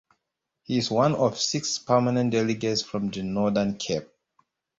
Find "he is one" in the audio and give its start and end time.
0.63-1.13